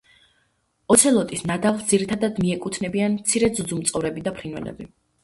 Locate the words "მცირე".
3.19-3.51